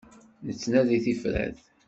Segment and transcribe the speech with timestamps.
[0.47, 1.59] Nettnadi tifrat.